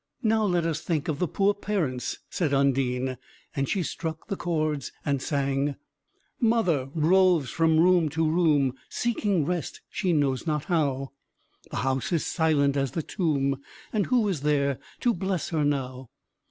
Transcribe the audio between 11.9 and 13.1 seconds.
is silent as the